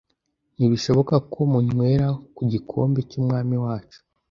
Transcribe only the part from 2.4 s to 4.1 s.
gikombe cy'Umwami wacu,